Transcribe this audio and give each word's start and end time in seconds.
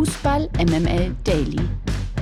Fußball 0.00 0.48
MML 0.56 1.14
Daily. 1.24 1.60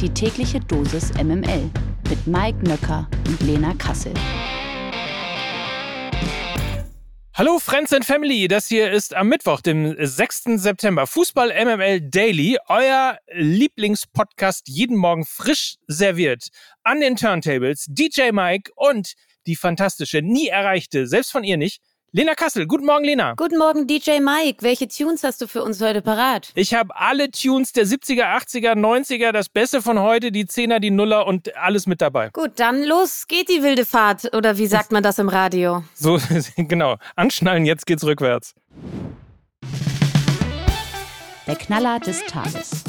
Die 0.00 0.08
tägliche 0.08 0.58
Dosis 0.58 1.12
MML 1.14 1.70
mit 2.10 2.26
Mike 2.26 2.58
Nöcker 2.64 3.08
und 3.28 3.40
Lena 3.42 3.72
Kassel. 3.74 4.12
Hallo 7.34 7.60
Friends 7.60 7.92
and 7.92 8.04
Family, 8.04 8.48
das 8.48 8.66
hier 8.66 8.90
ist 8.90 9.14
am 9.14 9.28
Mittwoch, 9.28 9.60
dem 9.60 9.94
6. 9.96 10.56
September. 10.56 11.06
Fußball 11.06 11.50
MML 11.50 12.00
Daily, 12.00 12.58
euer 12.66 13.16
Lieblingspodcast 13.32 14.66
jeden 14.66 14.96
Morgen 14.96 15.24
frisch 15.24 15.76
serviert. 15.86 16.48
An 16.82 16.98
den 16.98 17.14
Turntables 17.14 17.86
DJ 17.88 18.32
Mike 18.32 18.72
und 18.74 19.12
die 19.46 19.54
fantastische, 19.54 20.20
nie 20.20 20.48
erreichte, 20.48 21.06
selbst 21.06 21.30
von 21.30 21.44
ihr 21.44 21.56
nicht, 21.56 21.80
Lena 22.10 22.34
Kassel, 22.34 22.66
guten 22.66 22.86
Morgen, 22.86 23.04
Lena. 23.04 23.34
Guten 23.34 23.58
Morgen, 23.58 23.86
DJ 23.86 24.20
Mike. 24.20 24.62
Welche 24.62 24.88
Tunes 24.88 25.22
hast 25.24 25.42
du 25.42 25.46
für 25.46 25.62
uns 25.62 25.78
heute 25.82 26.00
parat? 26.00 26.52
Ich 26.54 26.72
habe 26.72 26.96
alle 26.96 27.30
Tunes 27.30 27.72
der 27.72 27.84
70er, 27.84 28.34
80er, 28.34 28.72
90er, 28.72 29.30
das 29.30 29.50
Beste 29.50 29.82
von 29.82 30.00
heute, 30.00 30.32
die 30.32 30.46
10er, 30.46 30.78
die 30.78 30.90
Nuller 30.90 31.26
und 31.26 31.54
alles 31.54 31.86
mit 31.86 32.00
dabei. 32.00 32.30
Gut, 32.30 32.52
dann 32.56 32.82
los 32.82 33.26
geht 33.28 33.50
die 33.50 33.62
wilde 33.62 33.84
Fahrt. 33.84 34.34
Oder 34.34 34.56
wie 34.56 34.66
sagt 34.66 34.90
man 34.90 35.02
das 35.02 35.18
im 35.18 35.28
Radio? 35.28 35.84
So, 35.92 36.18
genau. 36.56 36.96
Anschnallen, 37.14 37.66
jetzt 37.66 37.84
geht's 37.84 38.04
rückwärts. 38.04 38.54
Der 41.46 41.56
Knaller 41.56 42.00
des 42.00 42.24
Tages. 42.24 42.84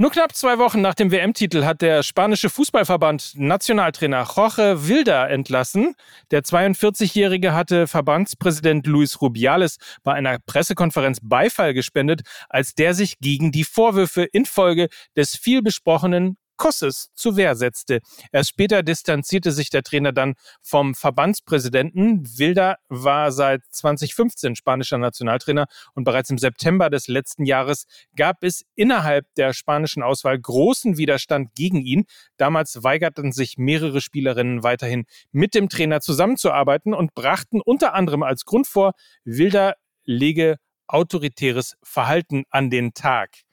Nur 0.00 0.12
knapp 0.12 0.32
zwei 0.32 0.58
Wochen 0.58 0.80
nach 0.80 0.94
dem 0.94 1.10
WM-Titel 1.10 1.64
hat 1.64 1.82
der 1.82 2.04
spanische 2.04 2.50
Fußballverband 2.50 3.32
Nationaltrainer 3.34 4.28
Jorge 4.32 4.86
Wilder 4.86 5.28
entlassen. 5.28 5.96
Der 6.30 6.42
42-Jährige 6.42 7.52
hatte 7.52 7.88
Verbandspräsident 7.88 8.86
Luis 8.86 9.20
Rubiales 9.20 9.78
bei 10.04 10.14
einer 10.14 10.38
Pressekonferenz 10.38 11.18
Beifall 11.20 11.74
gespendet, 11.74 12.20
als 12.48 12.76
der 12.76 12.94
sich 12.94 13.18
gegen 13.18 13.50
die 13.50 13.64
Vorwürfe 13.64 14.22
infolge 14.22 14.86
des 15.16 15.34
vielbesprochenen 15.34 16.36
Kosses 16.58 17.10
zur 17.14 17.36
Wehr 17.36 17.56
setzte. 17.56 18.00
Erst 18.32 18.50
später 18.50 18.82
distanzierte 18.82 19.52
sich 19.52 19.70
der 19.70 19.82
Trainer 19.82 20.12
dann 20.12 20.34
vom 20.60 20.94
Verbandspräsidenten. 20.94 22.26
Wilder 22.36 22.76
war 22.88 23.32
seit 23.32 23.62
2015 23.70 24.56
spanischer 24.56 24.98
Nationaltrainer 24.98 25.66
und 25.94 26.04
bereits 26.04 26.28
im 26.28 26.36
September 26.36 26.90
des 26.90 27.08
letzten 27.08 27.46
Jahres 27.46 27.86
gab 28.14 28.44
es 28.44 28.64
innerhalb 28.74 29.24
der 29.36 29.54
spanischen 29.54 30.02
Auswahl 30.02 30.38
großen 30.38 30.98
Widerstand 30.98 31.54
gegen 31.54 31.80
ihn. 31.80 32.04
Damals 32.36 32.82
weigerten 32.82 33.32
sich 33.32 33.56
mehrere 33.56 34.02
Spielerinnen 34.02 34.62
weiterhin 34.62 35.06
mit 35.32 35.54
dem 35.54 35.70
Trainer 35.70 36.00
zusammenzuarbeiten 36.00 36.92
und 36.92 37.14
brachten 37.14 37.62
unter 37.62 37.94
anderem 37.94 38.22
als 38.22 38.44
Grund 38.44 38.66
vor, 38.66 38.92
Wilder 39.24 39.76
lege 40.04 40.56
autoritäres 40.88 41.76
Verhalten 41.82 42.44
an 42.50 42.70
den 42.70 42.94
Tag. 42.94 43.47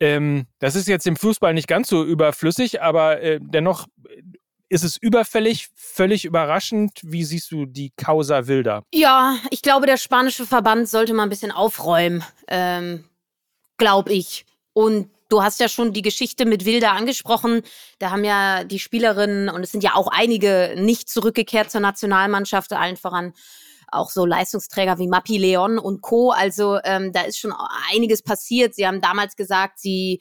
Ähm, 0.00 0.46
das 0.58 0.74
ist 0.74 0.88
jetzt 0.88 1.06
im 1.06 1.16
Fußball 1.16 1.54
nicht 1.54 1.68
ganz 1.68 1.88
so 1.88 2.04
überflüssig, 2.04 2.82
aber 2.82 3.20
äh, 3.20 3.38
dennoch 3.40 3.86
ist 4.70 4.84
es 4.84 4.96
überfällig, 4.96 5.68
völlig 5.74 6.24
überraschend. 6.24 6.92
Wie 7.02 7.24
siehst 7.24 7.50
du 7.50 7.66
die 7.66 7.92
Causa 7.96 8.46
Wilder? 8.46 8.84
Ja, 8.94 9.36
ich 9.50 9.62
glaube, 9.62 9.86
der 9.86 9.96
spanische 9.96 10.46
Verband 10.46 10.88
sollte 10.88 11.12
mal 11.12 11.24
ein 11.24 11.28
bisschen 11.28 11.52
aufräumen, 11.52 12.24
ähm, 12.48 13.04
glaube 13.76 14.12
ich. 14.12 14.46
Und 14.72 15.10
du 15.28 15.42
hast 15.42 15.58
ja 15.60 15.68
schon 15.68 15.92
die 15.92 16.02
Geschichte 16.02 16.46
mit 16.46 16.64
Wilder 16.64 16.92
angesprochen. 16.92 17.62
Da 17.98 18.10
haben 18.10 18.24
ja 18.24 18.62
die 18.64 18.78
Spielerinnen, 18.78 19.48
und 19.48 19.62
es 19.62 19.72
sind 19.72 19.82
ja 19.82 19.96
auch 19.96 20.06
einige 20.06 20.74
nicht 20.76 21.08
zurückgekehrt 21.10 21.70
zur 21.70 21.80
Nationalmannschaft, 21.80 22.72
allen 22.72 22.96
voran 22.96 23.32
auch 23.92 24.10
so 24.10 24.24
Leistungsträger 24.26 24.98
wie 24.98 25.08
Mapi 25.08 25.38
Leon 25.38 25.78
und 25.78 26.00
Co. 26.00 26.30
Also 26.30 26.78
ähm, 26.84 27.12
da 27.12 27.22
ist 27.22 27.38
schon 27.38 27.52
einiges 27.92 28.22
passiert. 28.22 28.74
Sie 28.74 28.86
haben 28.86 29.00
damals 29.00 29.36
gesagt, 29.36 29.78
sie 29.78 30.20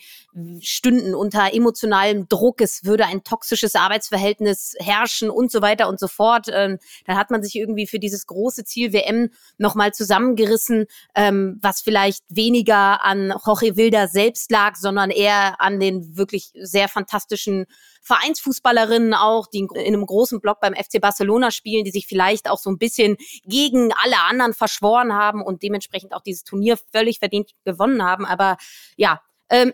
stünden 0.62 1.16
unter 1.16 1.54
emotionalem 1.54 2.28
Druck, 2.28 2.62
es 2.62 2.84
würde 2.84 3.06
ein 3.06 3.24
toxisches 3.24 3.76
Arbeitsverhältnis 3.76 4.76
herrschen 4.80 5.30
und 5.30 5.52
so 5.52 5.62
weiter 5.62 5.88
und 5.90 6.00
so 6.00 6.08
fort. 6.08 6.48
Ähm, 6.52 6.78
dann 7.06 7.18
hat 7.18 7.32
man 7.32 7.44
sich 7.44 7.56
irgendwie 7.56 7.88
für 7.88 8.00
dieses 8.00 8.26
große 8.28 8.64
Ziel 8.64 8.94
WM 8.94 9.30
nochmal 9.58 9.94
zusammengerissen, 9.94 10.86
ähm, 11.16 11.60
was 11.62 11.82
vielleicht 11.82 12.24
weniger 12.30 13.04
an 13.04 13.34
Jorge 13.46 13.76
Wilder 13.76 14.08
selbst 14.08 14.52
lag, 14.52 14.76
sondern 14.76 15.10
eher 15.10 15.60
an 15.62 15.80
den 15.80 16.18
wirklich 16.18 16.52
sehr 16.56 16.88
fantastischen 16.88 17.66
Vereinsfußballerinnen 18.10 19.14
auch, 19.14 19.46
die 19.46 19.60
in 19.60 19.78
einem 19.78 20.04
großen 20.06 20.42
Block 20.42 20.60
beim 20.60 20.74
FC 20.74 21.00
Barcelona 21.00 21.52
spielen, 21.52 21.84
die 21.84 21.92
sich 21.92 22.08
vielleicht 22.08 22.50
auch 22.50 22.58
so 22.58 22.72
ein 22.72 22.80
bisschen 22.80 23.18
gegen 23.46 23.94
alle 23.94 24.18
anderen 24.28 24.54
verschworen 24.54 25.14
haben 25.14 25.44
und 25.44 25.62
dementsprechend 25.62 26.14
auch 26.14 26.22
dieses 26.22 26.44
Turnier 26.44 26.78
völlig 26.92 27.20
verdient 27.20 27.52
gewonnen 27.66 28.04
haben. 28.04 28.26
Aber 28.26 28.58
ja, 28.98 29.22
ähm, 29.52 29.74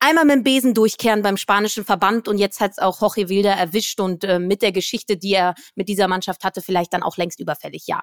einmal 0.00 0.24
mit 0.24 0.34
dem 0.34 0.42
Besen 0.42 0.74
durchkehren 0.74 1.22
beim 1.22 1.36
spanischen 1.36 1.84
Verband 1.84 2.26
und 2.26 2.38
jetzt 2.38 2.58
hat 2.60 2.72
es 2.72 2.78
auch 2.80 3.00
Jorge 3.00 3.28
Wilder 3.28 3.52
erwischt 3.52 4.00
und 4.00 4.24
äh, 4.24 4.40
mit 4.40 4.60
der 4.62 4.72
Geschichte, 4.72 5.16
die 5.16 5.34
er 5.34 5.54
mit 5.76 5.88
dieser 5.88 6.08
Mannschaft 6.08 6.42
hatte, 6.42 6.60
vielleicht 6.60 6.92
dann 6.92 7.04
auch 7.04 7.16
längst 7.16 7.38
überfällig, 7.38 7.86
ja. 7.86 8.02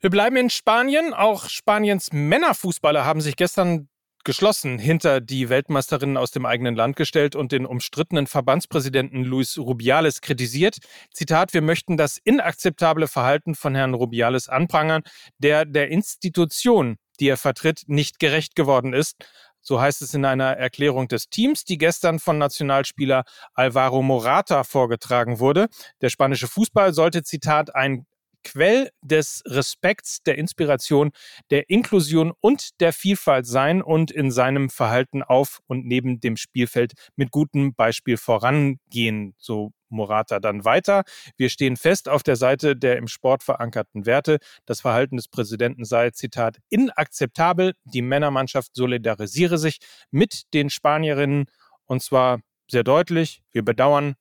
Wir 0.00 0.10
bleiben 0.10 0.36
in 0.36 0.50
Spanien. 0.50 1.14
Auch 1.14 1.48
Spaniens 1.48 2.12
Männerfußballer 2.12 3.06
haben 3.06 3.22
sich 3.22 3.36
gestern 3.36 3.88
geschlossen 4.26 4.78
hinter 4.78 5.20
die 5.20 5.48
Weltmeisterinnen 5.48 6.16
aus 6.16 6.32
dem 6.32 6.44
eigenen 6.44 6.74
Land 6.74 6.96
gestellt 6.96 7.36
und 7.36 7.52
den 7.52 7.64
umstrittenen 7.64 8.26
Verbandspräsidenten 8.26 9.22
Luis 9.22 9.56
Rubiales 9.56 10.20
kritisiert. 10.20 10.78
Zitat, 11.14 11.54
wir 11.54 11.62
möchten 11.62 11.96
das 11.96 12.18
inakzeptable 12.22 13.06
Verhalten 13.06 13.54
von 13.54 13.74
Herrn 13.74 13.94
Rubiales 13.94 14.48
anprangern, 14.48 15.02
der 15.38 15.64
der 15.64 15.88
Institution, 15.88 16.96
die 17.20 17.28
er 17.28 17.36
vertritt, 17.36 17.84
nicht 17.86 18.18
gerecht 18.18 18.56
geworden 18.56 18.92
ist. 18.92 19.16
So 19.62 19.80
heißt 19.80 20.02
es 20.02 20.12
in 20.12 20.24
einer 20.24 20.56
Erklärung 20.56 21.08
des 21.08 21.28
Teams, 21.28 21.64
die 21.64 21.78
gestern 21.78 22.18
von 22.18 22.36
Nationalspieler 22.36 23.24
Alvaro 23.54 24.02
Morata 24.02 24.64
vorgetragen 24.64 25.38
wurde. 25.38 25.68
Der 26.00 26.10
spanische 26.10 26.48
Fußball 26.48 26.92
sollte, 26.94 27.22
Zitat, 27.22 27.74
ein 27.74 28.06
Quell 28.46 28.90
des 29.02 29.42
Respekts, 29.44 30.22
der 30.22 30.38
Inspiration, 30.38 31.10
der 31.50 31.68
Inklusion 31.68 32.32
und 32.40 32.80
der 32.80 32.92
Vielfalt 32.92 33.44
sein 33.44 33.82
und 33.82 34.12
in 34.12 34.30
seinem 34.30 34.70
Verhalten 34.70 35.24
auf 35.24 35.58
und 35.66 35.84
neben 35.84 36.20
dem 36.20 36.36
Spielfeld 36.36 36.92
mit 37.16 37.32
gutem 37.32 37.74
Beispiel 37.74 38.16
vorangehen, 38.16 39.34
so 39.36 39.72
Morata 39.88 40.38
dann 40.38 40.64
weiter. 40.64 41.02
Wir 41.36 41.48
stehen 41.48 41.76
fest 41.76 42.08
auf 42.08 42.22
der 42.22 42.36
Seite 42.36 42.76
der 42.76 42.98
im 42.98 43.08
Sport 43.08 43.42
verankerten 43.42 44.06
Werte. 44.06 44.38
Das 44.64 44.80
Verhalten 44.80 45.16
des 45.16 45.26
Präsidenten 45.26 45.84
sei, 45.84 46.10
Zitat, 46.10 46.58
inakzeptabel. 46.68 47.72
Die 47.84 48.02
Männermannschaft 48.02 48.76
solidarisiere 48.76 49.58
sich 49.58 49.78
mit 50.12 50.54
den 50.54 50.70
Spanierinnen 50.70 51.46
und 51.86 52.00
zwar 52.00 52.40
sehr 52.70 52.84
deutlich. 52.84 53.42
Wir 53.50 53.64
bedauern, 53.64 54.14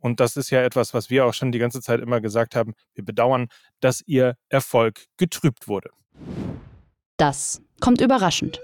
und 0.00 0.20
das 0.20 0.36
ist 0.36 0.50
ja 0.50 0.62
etwas, 0.62 0.94
was 0.94 1.10
wir 1.10 1.26
auch 1.26 1.34
schon 1.34 1.52
die 1.52 1.58
ganze 1.58 1.80
Zeit 1.80 2.00
immer 2.00 2.20
gesagt 2.20 2.56
haben. 2.56 2.74
Wir 2.94 3.04
bedauern, 3.04 3.48
dass 3.80 4.02
ihr 4.06 4.36
Erfolg 4.48 5.04
getrübt 5.16 5.68
wurde. 5.68 5.90
Das 7.16 7.62
kommt 7.80 8.00
überraschend. 8.00 8.60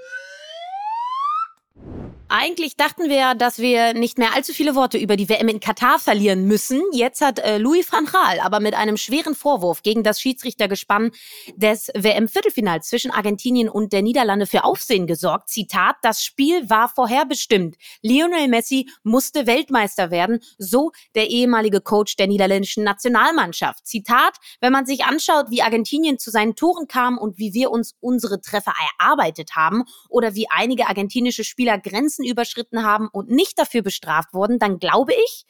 Eigentlich 2.28 2.74
dachten 2.74 3.08
wir, 3.08 3.36
dass 3.36 3.60
wir 3.60 3.94
nicht 3.94 4.18
mehr 4.18 4.34
allzu 4.34 4.52
viele 4.52 4.74
Worte 4.74 4.98
über 4.98 5.16
die 5.16 5.28
WM 5.28 5.46
in 5.46 5.60
Katar 5.60 6.00
verlieren 6.00 6.48
müssen. 6.48 6.82
Jetzt 6.92 7.20
hat 7.20 7.38
äh, 7.38 7.58
Louis 7.58 7.90
van 7.92 8.04
Gaal 8.04 8.40
aber 8.40 8.58
mit 8.58 8.74
einem 8.74 8.96
schweren 8.96 9.36
Vorwurf 9.36 9.82
gegen 9.82 10.02
das 10.02 10.20
Schiedsrichtergespann 10.20 11.12
des 11.54 11.88
WM-Viertelfinals 11.94 12.88
zwischen 12.88 13.12
Argentinien 13.12 13.68
und 13.68 13.92
der 13.92 14.02
Niederlande 14.02 14.46
für 14.46 14.64
Aufsehen 14.64 15.06
gesorgt. 15.06 15.50
Zitat, 15.50 15.94
das 16.02 16.24
Spiel 16.24 16.68
war 16.68 16.88
vorherbestimmt. 16.88 17.76
Lionel 18.02 18.48
Messi 18.48 18.88
musste 19.04 19.46
Weltmeister 19.46 20.10
werden, 20.10 20.40
so 20.58 20.90
der 21.14 21.28
ehemalige 21.28 21.80
Coach 21.80 22.16
der 22.16 22.26
niederländischen 22.26 22.82
Nationalmannschaft. 22.82 23.86
Zitat, 23.86 24.34
wenn 24.60 24.72
man 24.72 24.84
sich 24.84 25.04
anschaut, 25.04 25.50
wie 25.50 25.62
Argentinien 25.62 26.18
zu 26.18 26.32
seinen 26.32 26.56
Toren 26.56 26.88
kam 26.88 27.18
und 27.18 27.38
wie 27.38 27.54
wir 27.54 27.70
uns 27.70 27.94
unsere 28.00 28.40
Treffer 28.40 28.74
erarbeitet 28.98 29.54
haben 29.54 29.84
oder 30.08 30.34
wie 30.34 30.50
einige 30.50 30.88
argentinische 30.88 31.44
Spieler 31.44 31.78
Grenzen 32.16 32.24
überschritten 32.24 32.84
haben 32.84 33.08
und 33.08 33.30
nicht 33.30 33.58
dafür 33.58 33.82
bestraft 33.82 34.32
wurden, 34.32 34.58
dann 34.58 34.78
glaube 34.78 35.12
ich, 35.12 35.44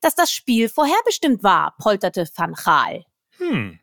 dass 0.00 0.14
das 0.14 0.30
Spiel 0.30 0.68
vorherbestimmt 0.68 1.42
war, 1.42 1.74
polterte 1.78 2.26
Van 2.34 2.54
Gaal. 2.54 3.04
Hm. 3.38 3.78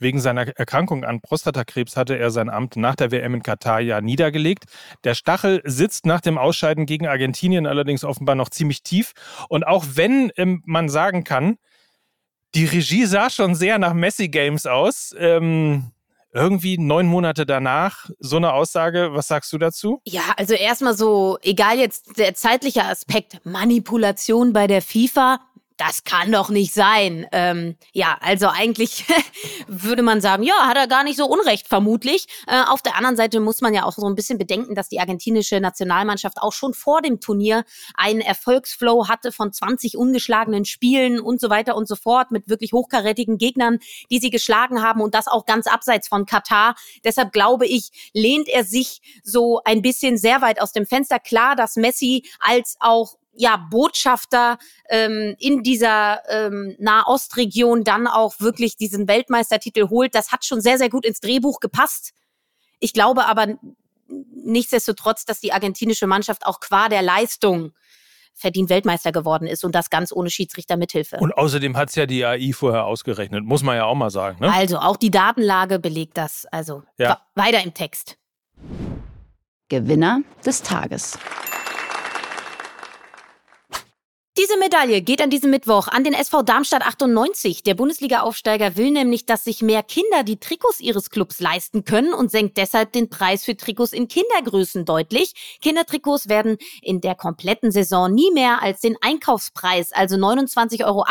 Wegen 0.00 0.20
seiner 0.20 0.46
Erkrankung 0.56 1.04
an 1.04 1.20
Prostatakrebs 1.20 1.96
hatte 1.96 2.16
er 2.16 2.30
sein 2.30 2.48
Amt 2.48 2.76
nach 2.76 2.94
der 2.94 3.10
WM 3.10 3.34
in 3.34 3.42
Katar 3.42 3.80
ja 3.80 4.00
niedergelegt. 4.00 4.64
Der 5.02 5.14
Stachel 5.14 5.60
sitzt 5.64 6.06
nach 6.06 6.20
dem 6.20 6.38
Ausscheiden 6.38 6.86
gegen 6.86 7.08
Argentinien 7.08 7.66
allerdings 7.66 8.04
offenbar 8.04 8.36
noch 8.36 8.48
ziemlich 8.48 8.84
tief. 8.84 9.12
Und 9.48 9.66
auch 9.66 9.84
wenn 9.94 10.30
ähm, 10.36 10.62
man 10.66 10.88
sagen 10.88 11.24
kann, 11.24 11.56
die 12.54 12.64
Regie 12.64 13.06
sah 13.06 13.28
schon 13.28 13.56
sehr 13.56 13.78
nach 13.78 13.92
Messi 13.92 14.28
Games 14.28 14.66
aus, 14.66 15.14
ähm, 15.18 15.90
irgendwie 16.32 16.78
neun 16.78 17.06
Monate 17.06 17.46
danach 17.46 18.10
so 18.18 18.36
eine 18.36 18.52
Aussage. 18.52 19.10
Was 19.12 19.28
sagst 19.28 19.52
du 19.52 19.58
dazu? 19.58 20.00
Ja, 20.04 20.22
also 20.36 20.54
erstmal 20.54 20.96
so, 20.96 21.38
egal 21.42 21.78
jetzt 21.78 22.18
der 22.18 22.34
zeitliche 22.34 22.84
Aspekt, 22.84 23.40
Manipulation 23.44 24.52
bei 24.52 24.66
der 24.66 24.82
FIFA, 24.82 25.40
das 25.78 26.02
kann 26.02 26.32
doch 26.32 26.50
nicht 26.50 26.74
sein. 26.74 27.26
Ähm, 27.32 27.76
ja, 27.92 28.18
also 28.20 28.48
eigentlich 28.48 29.04
würde 29.68 30.02
man 30.02 30.20
sagen, 30.20 30.42
ja, 30.42 30.66
hat 30.66 30.76
er 30.76 30.88
gar 30.88 31.04
nicht 31.04 31.16
so 31.16 31.26
unrecht, 31.26 31.68
vermutlich. 31.68 32.26
Äh, 32.48 32.64
auf 32.66 32.82
der 32.82 32.96
anderen 32.96 33.16
Seite 33.16 33.40
muss 33.40 33.60
man 33.60 33.72
ja 33.72 33.84
auch 33.84 33.92
so 33.92 34.06
ein 34.06 34.16
bisschen 34.16 34.38
bedenken, 34.38 34.74
dass 34.74 34.88
die 34.88 34.98
argentinische 34.98 35.60
Nationalmannschaft 35.60 36.42
auch 36.42 36.52
schon 36.52 36.74
vor 36.74 37.00
dem 37.00 37.20
Turnier 37.20 37.64
einen 37.94 38.20
Erfolgsflow 38.20 39.08
hatte 39.08 39.30
von 39.30 39.52
20 39.52 39.96
ungeschlagenen 39.96 40.64
Spielen 40.64 41.20
und 41.20 41.40
so 41.40 41.48
weiter 41.48 41.76
und 41.76 41.86
so 41.86 41.94
fort 41.94 42.32
mit 42.32 42.48
wirklich 42.48 42.72
hochkarätigen 42.72 43.38
Gegnern, 43.38 43.78
die 44.10 44.18
sie 44.18 44.30
geschlagen 44.30 44.82
haben 44.82 45.00
und 45.00 45.14
das 45.14 45.28
auch 45.28 45.46
ganz 45.46 45.68
abseits 45.68 46.08
von 46.08 46.26
Katar. 46.26 46.74
Deshalb 47.04 47.32
glaube 47.32 47.66
ich, 47.66 48.10
lehnt 48.12 48.48
er 48.48 48.64
sich 48.64 49.00
so 49.22 49.60
ein 49.64 49.80
bisschen 49.80 50.18
sehr 50.18 50.42
weit 50.42 50.60
aus 50.60 50.72
dem 50.72 50.86
Fenster. 50.86 51.20
Klar, 51.20 51.54
dass 51.54 51.76
Messi 51.76 52.24
als 52.40 52.76
auch 52.80 53.14
ja, 53.38 53.56
Botschafter 53.70 54.58
ähm, 54.88 55.36
in 55.38 55.62
dieser 55.62 56.22
ähm, 56.28 56.74
Nahostregion 56.78 57.84
dann 57.84 58.06
auch 58.06 58.40
wirklich 58.40 58.76
diesen 58.76 59.06
Weltmeistertitel 59.08 59.88
holt. 59.88 60.14
Das 60.14 60.32
hat 60.32 60.44
schon 60.44 60.60
sehr, 60.60 60.76
sehr 60.76 60.90
gut 60.90 61.06
ins 61.06 61.20
Drehbuch 61.20 61.60
gepasst. 61.60 62.12
Ich 62.80 62.92
glaube 62.92 63.26
aber 63.26 63.58
nichtsdestotrotz, 64.08 65.24
dass 65.24 65.40
die 65.40 65.52
argentinische 65.52 66.06
Mannschaft 66.06 66.46
auch 66.46 66.60
qua 66.60 66.88
der 66.88 67.02
Leistung 67.02 67.72
verdient 68.34 68.70
Weltmeister 68.70 69.12
geworden 69.12 69.46
ist 69.46 69.64
und 69.64 69.74
das 69.74 69.90
ganz 69.90 70.12
ohne 70.12 70.30
Schiedsrichter 70.30 70.76
Mithilfe. 70.76 71.16
Und 71.18 71.36
außerdem 71.36 71.76
hat 71.76 71.88
es 71.90 71.96
ja 71.96 72.06
die 72.06 72.24
AI 72.24 72.52
vorher 72.52 72.84
ausgerechnet, 72.84 73.44
muss 73.44 73.62
man 73.62 73.76
ja 73.76 73.84
auch 73.84 73.96
mal 73.96 74.10
sagen. 74.10 74.38
Ne? 74.40 74.52
Also 74.52 74.78
auch 74.78 74.96
die 74.96 75.10
Datenlage 75.10 75.78
belegt 75.78 76.16
das. 76.16 76.46
Also 76.50 76.82
ja. 76.98 77.20
weiter 77.34 77.62
im 77.62 77.74
Text. 77.74 78.16
Gewinner 79.68 80.22
des 80.46 80.62
Tages. 80.62 81.18
Diese 84.38 84.56
Medaille 84.56 85.02
geht 85.02 85.20
an 85.20 85.30
diesem 85.30 85.50
Mittwoch 85.50 85.88
an 85.88 86.04
den 86.04 86.12
SV 86.12 86.42
Darmstadt 86.44 86.86
98. 86.86 87.64
Der 87.64 87.74
Bundesliga-Aufsteiger 87.74 88.76
will 88.76 88.92
nämlich, 88.92 89.26
dass 89.26 89.42
sich 89.42 89.62
mehr 89.62 89.82
Kinder 89.82 90.22
die 90.22 90.36
Trikots 90.36 90.78
ihres 90.78 91.10
Clubs 91.10 91.40
leisten 91.40 91.84
können 91.84 92.14
und 92.14 92.30
senkt 92.30 92.56
deshalb 92.56 92.92
den 92.92 93.10
Preis 93.10 93.44
für 93.44 93.56
Trikots 93.56 93.92
in 93.92 94.06
Kindergrößen 94.06 94.84
deutlich. 94.84 95.58
Kindertrikots 95.60 96.28
werden 96.28 96.56
in 96.82 97.00
der 97.00 97.16
kompletten 97.16 97.72
Saison 97.72 98.14
nie 98.14 98.30
mehr 98.30 98.62
als 98.62 98.80
den 98.80 98.96
Einkaufspreis, 99.00 99.90
also 99.90 100.14
29,98 100.14 100.84
Euro 100.86 101.04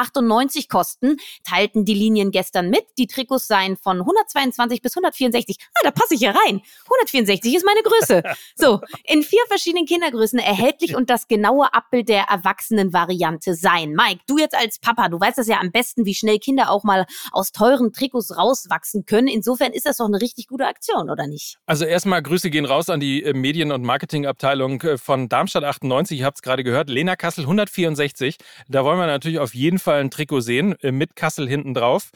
kosten, 0.70 1.18
teilten 1.44 1.84
die 1.84 1.96
Linien 1.96 2.32
gestern 2.32 2.70
mit. 2.70 2.86
Die 2.98 3.08
Trikots 3.08 3.48
seien 3.48 3.76
von 3.76 4.00
122 4.00 4.82
bis 4.82 4.96
164. 4.96 5.58
Ah, 5.74 5.80
da 5.84 5.92
passe 5.92 6.14
ich 6.14 6.22
ja 6.22 6.32
rein. 6.32 6.62
164 6.86 7.56
ist 7.56 7.66
meine 7.66 7.82
Größe. 7.84 8.24
So, 8.56 8.80
in 9.04 9.22
vier 9.22 9.42
verschiedenen 9.50 9.86
Kindergrößen 9.86 10.40
erhältlich 10.40 10.96
und 10.96 11.10
das 11.10 11.28
genaue 11.28 11.74
Abbild 11.74 12.08
der 12.08 12.24
Erwachsenenvariante 12.30 13.17
Variante 13.18 13.56
sein. 13.56 13.94
Mike, 13.94 14.22
du 14.28 14.38
jetzt 14.38 14.56
als 14.56 14.80
Papa, 14.80 15.10
du 15.10 15.20
weißt 15.20 15.38
das 15.38 15.48
ja 15.48 15.60
am 15.60 15.72
besten, 15.72 16.06
wie 16.06 16.14
schnell 16.14 16.40
Kinder 16.40 16.70
auch 16.70 16.84
mal 16.84 17.06
aus 17.32 17.52
teuren 17.52 17.92
Trikots 17.92 18.38
rauswachsen 18.38 19.06
können. 19.06 19.28
Insofern 19.28 19.74
ist 19.74 19.86
das 19.86 19.98
doch 19.98 20.06
eine 20.06 20.22
richtig 20.22 20.48
gute 20.48 20.66
Aktion, 20.68 21.10
oder 21.10 21.28
nicht? 21.28 21.58
Also 21.66 21.86
erstmal 21.86 22.22
Grüße 22.22 22.50
gehen 22.50 22.66
raus 22.66 22.90
an 22.90 23.00
die 23.00 23.24
äh, 23.24 23.34
Medien- 23.34 23.72
und 23.72 23.84
Marketingabteilung 23.84 24.82
äh, 24.82 24.98
von 24.98 25.30
Darmstadt 25.30 25.64
98. 25.64 26.20
Ihr 26.20 26.26
habt 26.26 26.38
es 26.38 26.42
gerade 26.42 26.64
gehört. 26.64 26.90
Lena 26.90 27.16
Kassel 27.16 27.44
164. 27.44 28.38
Da 28.68 28.84
wollen 28.84 29.00
wir 29.00 29.08
natürlich 29.08 29.40
auf 29.40 29.56
jeden 29.56 29.80
Fall 29.80 30.00
ein 30.00 30.12
Trikot 30.12 30.42
sehen, 30.42 30.76
äh, 30.82 30.92
mit 30.92 31.16
Kassel 31.16 31.48
hinten 31.48 31.74
drauf. 31.74 32.12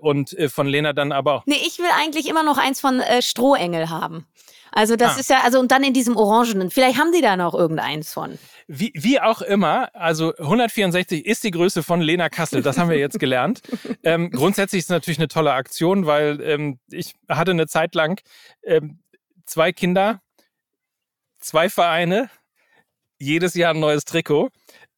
Und 0.00 0.36
von 0.48 0.66
Lena 0.66 0.92
dann 0.92 1.12
aber 1.12 1.34
auch. 1.34 1.42
Nee, 1.46 1.56
ich 1.66 1.78
will 1.78 1.88
eigentlich 1.98 2.28
immer 2.28 2.42
noch 2.42 2.58
eins 2.58 2.80
von 2.80 3.02
Strohengel 3.20 3.90
haben. 3.90 4.26
Also 4.74 4.96
das 4.96 5.16
ah. 5.16 5.20
ist 5.20 5.30
ja, 5.30 5.40
also 5.44 5.60
und 5.60 5.70
dann 5.70 5.84
in 5.84 5.92
diesem 5.92 6.16
Orangenen. 6.16 6.68
Vielleicht 6.70 6.98
haben 6.98 7.12
die 7.12 7.20
da 7.20 7.36
noch 7.36 7.54
irgendeins 7.54 8.12
von. 8.12 8.38
Wie, 8.66 8.92
wie 8.94 9.20
auch 9.20 9.40
immer, 9.40 9.94
also 9.94 10.34
164 10.36 11.24
ist 11.24 11.44
die 11.44 11.52
Größe 11.52 11.84
von 11.84 12.00
Lena 12.00 12.28
Kassel, 12.28 12.60
das 12.60 12.76
haben 12.76 12.90
wir 12.90 12.98
jetzt 12.98 13.20
gelernt. 13.20 13.60
ähm, 14.02 14.30
grundsätzlich 14.30 14.80
ist 14.80 14.86
es 14.86 14.90
natürlich 14.90 15.18
eine 15.18 15.28
tolle 15.28 15.52
Aktion, 15.52 16.06
weil 16.06 16.40
ähm, 16.40 16.78
ich 16.90 17.12
hatte 17.28 17.52
eine 17.52 17.68
Zeit 17.68 17.94
lang 17.94 18.20
ähm, 18.64 18.98
zwei 19.46 19.72
Kinder, 19.72 20.20
zwei 21.38 21.68
Vereine, 21.68 22.28
jedes 23.18 23.54
Jahr 23.54 23.74
ein 23.74 23.80
neues 23.80 24.04
Trikot. 24.04 24.50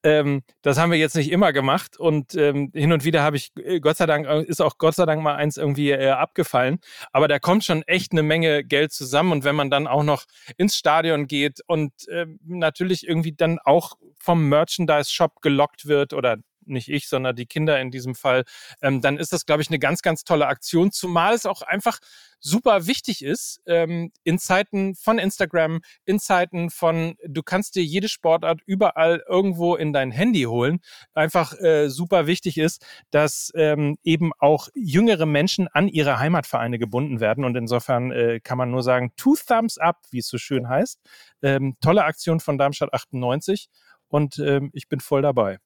Ähm, 0.06 0.44
das 0.62 0.78
haben 0.78 0.92
wir 0.92 0.98
jetzt 0.98 1.16
nicht 1.16 1.32
immer 1.32 1.52
gemacht 1.52 1.98
und 1.98 2.36
ähm, 2.36 2.70
hin 2.72 2.92
und 2.92 3.04
wieder 3.04 3.24
habe 3.24 3.36
ich, 3.36 3.50
äh, 3.56 3.80
Gott 3.80 3.96
sei 3.96 4.06
Dank, 4.06 4.24
äh, 4.28 4.44
ist 4.44 4.62
auch 4.62 4.78
Gott 4.78 4.94
sei 4.94 5.04
Dank 5.04 5.20
mal 5.20 5.34
eins 5.34 5.56
irgendwie 5.56 5.90
äh, 5.90 6.10
abgefallen. 6.10 6.78
Aber 7.10 7.26
da 7.26 7.40
kommt 7.40 7.64
schon 7.64 7.82
echt 7.82 8.12
eine 8.12 8.22
Menge 8.22 8.62
Geld 8.62 8.92
zusammen 8.92 9.32
und 9.32 9.42
wenn 9.42 9.56
man 9.56 9.68
dann 9.68 9.88
auch 9.88 10.04
noch 10.04 10.22
ins 10.56 10.76
Stadion 10.76 11.26
geht 11.26 11.58
und 11.66 11.90
äh, 12.06 12.26
natürlich 12.44 13.08
irgendwie 13.08 13.32
dann 13.32 13.58
auch 13.58 13.94
vom 14.16 14.48
Merchandise-Shop 14.48 15.42
gelockt 15.42 15.86
wird 15.86 16.12
oder 16.12 16.36
nicht 16.66 16.88
ich, 16.88 17.08
sondern 17.08 17.36
die 17.36 17.46
Kinder 17.46 17.80
in 17.80 17.90
diesem 17.90 18.14
Fall, 18.14 18.44
ähm, 18.82 19.00
dann 19.00 19.18
ist 19.18 19.32
das, 19.32 19.46
glaube 19.46 19.62
ich, 19.62 19.68
eine 19.68 19.78
ganz, 19.78 20.02
ganz 20.02 20.24
tolle 20.24 20.46
Aktion, 20.46 20.92
zumal 20.92 21.34
es 21.34 21.46
auch 21.46 21.62
einfach 21.62 21.98
super 22.40 22.86
wichtig 22.86 23.24
ist 23.24 23.60
ähm, 23.66 24.12
in 24.24 24.38
Zeiten 24.38 24.94
von 24.94 25.18
Instagram, 25.18 25.80
in 26.04 26.18
Zeiten 26.18 26.70
von, 26.70 27.16
du 27.26 27.42
kannst 27.42 27.74
dir 27.74 27.84
jede 27.84 28.08
Sportart 28.08 28.60
überall 28.66 29.22
irgendwo 29.28 29.74
in 29.74 29.92
dein 29.92 30.10
Handy 30.10 30.42
holen, 30.42 30.80
einfach 31.14 31.58
äh, 31.60 31.88
super 31.88 32.26
wichtig 32.26 32.58
ist, 32.58 32.84
dass 33.10 33.52
ähm, 33.56 33.98
eben 34.04 34.32
auch 34.38 34.68
jüngere 34.74 35.26
Menschen 35.26 35.68
an 35.68 35.88
ihre 35.88 36.18
Heimatvereine 36.18 36.78
gebunden 36.78 37.20
werden 37.20 37.44
und 37.44 37.56
insofern 37.56 38.12
äh, 38.12 38.40
kann 38.40 38.58
man 38.58 38.70
nur 38.70 38.82
sagen, 38.82 39.12
two 39.16 39.36
thumbs 39.36 39.78
up, 39.78 40.04
wie 40.10 40.18
es 40.18 40.28
so 40.28 40.38
schön 40.38 40.68
heißt. 40.68 41.00
Ähm, 41.42 41.76
tolle 41.80 42.04
Aktion 42.04 42.40
von 42.40 42.58
Darmstadt 42.58 42.92
98 42.92 43.68
und 44.08 44.38
ähm, 44.38 44.70
ich 44.72 44.88
bin 44.88 45.00
voll 45.00 45.22
dabei. 45.22 45.58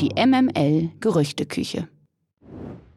Die 0.00 0.10
MML 0.16 0.90
Gerüchteküche. 0.98 1.88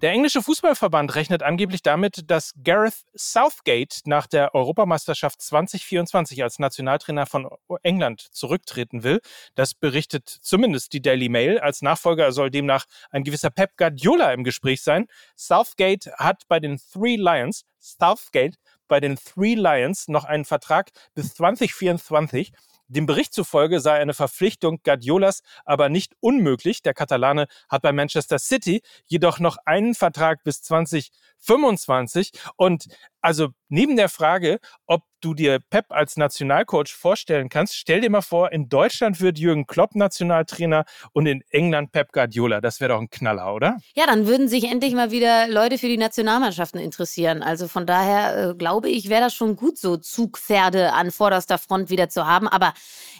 Der 0.01 0.11
englische 0.11 0.41
Fußballverband 0.41 1.13
rechnet 1.13 1.43
angeblich 1.43 1.83
damit, 1.83 2.29
dass 2.29 2.53
Gareth 2.63 3.05
Southgate 3.15 4.01
nach 4.05 4.25
der 4.25 4.55
Europameisterschaft 4.55 5.41
2024 5.41 6.41
als 6.41 6.57
Nationaltrainer 6.57 7.27
von 7.27 7.47
England 7.83 8.21
zurücktreten 8.31 9.03
will. 9.03 9.21
Das 9.53 9.75
berichtet 9.75 10.27
zumindest 10.27 10.93
die 10.93 11.01
Daily 11.01 11.29
Mail. 11.29 11.59
Als 11.59 11.83
Nachfolger 11.83 12.31
soll 12.31 12.49
demnach 12.49 12.85
ein 13.11 13.23
gewisser 13.23 13.51
Pep 13.51 13.77
Guardiola 13.77 14.33
im 14.33 14.43
Gespräch 14.43 14.81
sein. 14.81 15.05
Southgate 15.35 16.11
hat 16.17 16.47
bei 16.47 16.59
den 16.59 16.77
Three 16.77 17.15
Lions, 17.15 17.63
Southgate 17.79 18.57
bei 18.87 18.99
den 18.99 19.17
Three 19.17 19.55
Lions 19.55 20.07
noch 20.07 20.25
einen 20.25 20.45
Vertrag 20.45 20.91
bis 21.13 21.35
2024. 21.35 22.53
Dem 22.87 23.05
Bericht 23.05 23.33
zufolge 23.33 23.79
sei 23.79 23.99
eine 23.99 24.13
Verpflichtung 24.13 24.79
Guardiolas 24.83 25.41
aber 25.65 25.89
nicht 25.89 26.13
unmöglich. 26.19 26.81
Der 26.81 26.93
Katalane 26.93 27.47
hat 27.69 27.81
bei 27.81 27.91
Manchester 27.91 28.39
City 28.39 28.81
jedoch 29.05 29.39
noch 29.39 29.57
einen 29.65 29.95
Vertrag 29.95 30.43
bis 30.43 30.61
2025. 30.61 32.31
Und 32.55 32.85
also 33.21 33.49
neben 33.69 33.95
der 33.95 34.09
Frage, 34.09 34.59
ob 34.85 35.03
du 35.21 35.33
dir 35.33 35.59
Pep 35.59 35.85
als 35.89 36.17
Nationalcoach 36.17 36.93
vorstellen 36.93 37.49
kannst, 37.49 37.75
stell 37.75 38.01
dir 38.01 38.09
mal 38.09 38.21
vor, 38.21 38.51
in 38.51 38.69
Deutschland 38.69 39.19
wird 39.19 39.39
Jürgen 39.39 39.65
Klopp 39.65 39.95
Nationaltrainer 39.95 40.85
und 41.11 41.25
in 41.25 41.41
England 41.49 41.91
Pep 41.91 42.11
Guardiola. 42.11 42.61
Das 42.61 42.79
wäre 42.79 42.93
doch 42.93 43.01
ein 43.01 43.09
Knaller, 43.09 43.53
oder? 43.53 43.77
Ja, 43.95 44.05
dann 44.05 44.27
würden 44.27 44.47
sich 44.47 44.65
endlich 44.65 44.93
mal 44.93 45.11
wieder 45.11 45.47
Leute 45.47 45.77
für 45.77 45.87
die 45.87 45.97
Nationalmannschaften 45.97 46.79
interessieren. 46.79 47.41
Also 47.41 47.67
von 47.67 47.85
daher 47.85 48.51
äh, 48.51 48.55
glaube 48.55 48.89
ich, 48.89 49.09
wäre 49.09 49.21
das 49.21 49.33
schon 49.33 49.55
gut, 49.55 49.77
so 49.77 49.97
Zugpferde 49.97 50.93
an 50.93 51.11
vorderster 51.11 51.57
Front 51.57 51.89
wieder 51.89 52.09
zu 52.09 52.25
haben. 52.27 52.47
Aber 52.47 52.73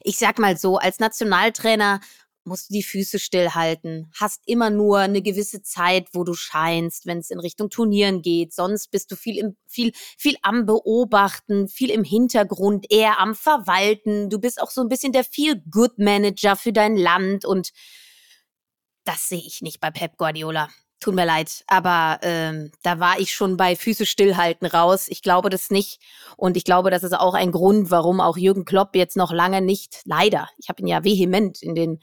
ich 0.03 0.17
sag 0.17 0.39
mal 0.39 0.57
so, 0.57 0.77
als 0.77 0.99
Nationaltrainer 0.99 1.99
musst 2.47 2.69
du 2.69 2.73
die 2.73 2.83
Füße 2.83 3.19
stillhalten, 3.19 4.09
hast 4.19 4.41
immer 4.45 4.69
nur 4.69 4.99
eine 4.99 5.21
gewisse 5.21 5.61
Zeit, 5.61 6.07
wo 6.13 6.23
du 6.23 6.33
scheinst, 6.33 7.05
wenn 7.05 7.19
es 7.19 7.29
in 7.29 7.39
Richtung 7.39 7.69
Turnieren 7.69 8.21
geht. 8.21 8.53
Sonst 8.53 8.89
bist 8.89 9.11
du 9.11 9.15
viel 9.15 9.37
im, 9.37 9.57
viel, 9.67 9.91
viel 10.17 10.37
am 10.41 10.65
Beobachten, 10.65 11.67
viel 11.67 11.91
im 11.91 12.03
Hintergrund, 12.03 12.87
eher 12.89 13.19
am 13.19 13.35
Verwalten. 13.35 14.29
Du 14.29 14.39
bist 14.39 14.61
auch 14.61 14.71
so 14.71 14.81
ein 14.81 14.89
bisschen 14.89 15.11
der 15.11 15.23
Feel-Good-Manager 15.23 16.55
für 16.55 16.73
dein 16.73 16.95
Land 16.95 17.45
und 17.45 17.71
das 19.03 19.29
sehe 19.29 19.43
ich 19.45 19.61
nicht 19.61 19.79
bei 19.79 19.91
Pep 19.91 20.17
Guardiola. 20.17 20.69
Tut 20.99 21.13
mir 21.13 21.25
leid, 21.25 21.63
aber 21.67 22.17
ähm, 22.23 22.71
da 22.81 22.99
war 22.99 23.19
ich 23.19 23.31
schon 23.35 23.55
bei 23.55 23.75
Füße 23.75 24.07
stillhalten 24.07 24.65
raus. 24.65 25.07
Ich 25.09 25.21
glaube 25.21 25.51
das 25.51 25.69
nicht. 25.69 26.01
Und 26.37 26.57
ich 26.57 26.63
glaube, 26.63 26.89
das 26.89 27.03
ist 27.03 27.13
auch 27.13 27.35
ein 27.35 27.51
Grund, 27.51 27.91
warum 27.91 28.19
auch 28.19 28.35
Jürgen 28.35 28.65
Klopp 28.65 28.95
jetzt 28.95 29.15
noch 29.15 29.31
lange 29.31 29.61
nicht, 29.61 30.01
leider, 30.05 30.49
ich 30.57 30.69
habe 30.69 30.81
ihn 30.81 30.87
ja 30.87 31.03
vehement 31.03 31.61
in 31.61 31.75
den, 31.75 31.99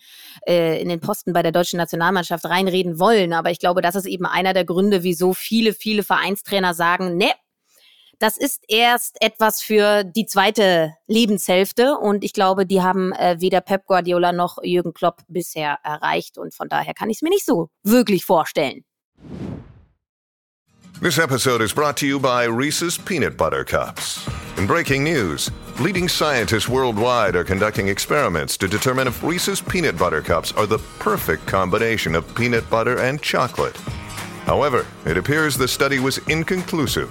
äh, 0.46 0.80
in 0.80 0.88
den 0.88 1.00
Posten 1.00 1.32
bei 1.32 1.42
der 1.42 1.50
deutschen 1.50 1.78
Nationalmannschaft 1.78 2.44
reinreden 2.44 3.00
wollen. 3.00 3.32
Aber 3.32 3.50
ich 3.50 3.58
glaube, 3.58 3.82
das 3.82 3.96
ist 3.96 4.06
eben 4.06 4.26
einer 4.26 4.52
der 4.52 4.64
Gründe, 4.64 5.02
wieso 5.02 5.34
viele, 5.34 5.72
viele 5.72 6.04
Vereinstrainer 6.04 6.72
sagen, 6.72 7.16
ne, 7.16 7.32
das 8.24 8.38
ist 8.38 8.62
erst 8.68 9.20
etwas 9.20 9.60
für 9.60 10.02
die 10.02 10.24
zweite 10.24 10.94
Lebenshälfte 11.06 11.98
und 11.98 12.24
ich 12.24 12.32
glaube, 12.32 12.64
die 12.64 12.80
haben 12.80 13.12
äh, 13.12 13.36
weder 13.38 13.60
Pep 13.60 13.84
Guardiola 13.84 14.32
noch 14.32 14.56
Jürgen 14.62 14.94
Klopp 14.94 15.20
bisher 15.28 15.76
erreicht 15.84 16.38
und 16.38 16.54
von 16.54 16.70
daher 16.70 16.94
kann 16.94 17.10
ich 17.10 17.18
es 17.18 17.22
mir 17.22 17.28
nicht 17.28 17.44
so 17.44 17.68
wirklich 17.82 18.24
vorstellen. 18.24 18.82
This 21.02 21.18
episode 21.18 21.62
is 21.62 21.74
brought 21.74 21.98
to 21.98 22.06
you 22.06 22.18
by 22.18 22.46
Reese's 22.46 22.96
Peanut 22.96 23.36
Butter 23.36 23.62
Cups. 23.62 24.26
In 24.56 24.66
breaking 24.66 25.04
news, 25.04 25.50
Leading 25.78 26.08
scientists 26.08 26.66
worldwide 26.66 27.36
are 27.36 27.44
conducting 27.44 27.88
experiments 27.88 28.56
to 28.56 28.66
determine 28.66 29.06
if 29.06 29.22
Reese's 29.22 29.60
peanut 29.60 29.98
butter 29.98 30.22
cups 30.22 30.50
are 30.52 30.66
the 30.66 30.78
perfect 30.98 31.46
combination 31.46 32.14
of 32.14 32.24
peanut 32.34 32.70
butter 32.70 33.00
and 33.00 33.20
chocolate. 33.20 33.76
However, 34.46 34.86
it 35.04 35.18
appears 35.18 35.58
the 35.58 35.68
study 35.68 35.98
was 35.98 36.18
inconclusive, 36.28 37.10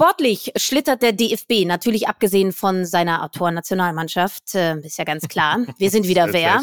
Sportlich 0.00 0.50
schlittert 0.56 1.02
der 1.02 1.12
DFB, 1.12 1.66
natürlich 1.66 2.08
abgesehen 2.08 2.52
von 2.52 2.86
seiner 2.86 3.22
Autorennationalmannschaft, 3.22 4.54
äh, 4.54 4.78
ist 4.78 4.96
ja 4.96 5.04
ganz 5.04 5.28
klar. 5.28 5.58
Wir 5.76 5.90
sind 5.90 6.08
wieder 6.08 6.28
wer. 6.32 6.62